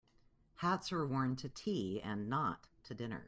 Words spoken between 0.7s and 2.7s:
are worn to tea and not